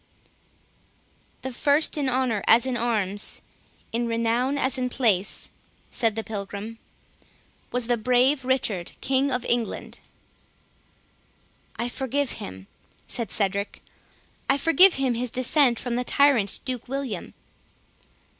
"The 1.43 1.53
first 1.53 1.95
in 1.95 2.09
honour 2.09 2.43
as 2.47 2.65
in 2.65 2.75
arms, 2.75 3.43
in 3.91 4.07
renown 4.07 4.57
as 4.57 4.75
in 4.79 4.89
place," 4.89 5.51
said 5.91 6.15
the 6.15 6.23
Pilgrim, 6.23 6.79
"was 7.71 7.85
the 7.85 7.97
brave 7.97 8.43
Richard, 8.43 8.93
King 8.99 9.29
of 9.31 9.45
England." 9.45 9.99
"I 11.75 11.87
forgive 11.87 12.31
him," 12.41 12.65
said 13.05 13.29
Cedric; 13.29 13.83
"I 14.49 14.57
forgive 14.57 14.95
him 14.95 15.13
his 15.13 15.29
descent 15.29 15.79
from 15.79 15.97
the 15.97 16.03
tyrant 16.03 16.61
Duke 16.65 16.87
William." 16.87 17.35